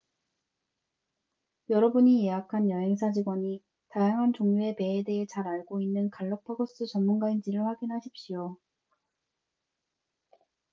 [1.69, 8.57] 여러분이 예약한 여행사 직원이 다양한 종류의 배에 대해 잘 알고 있는 갈라파고스 전문가인지를 확인하십시오